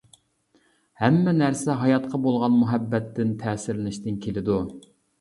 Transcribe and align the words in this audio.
ھەممە 1.01 1.33
نەرسە 1.41 1.77
ھاياتقا 1.83 2.23
بولغان 2.25 2.57
مۇھەببەتتىن، 2.65 3.39
تەسىرلىنىشتىن 3.47 4.23
كېلىدۇ. 4.29 4.63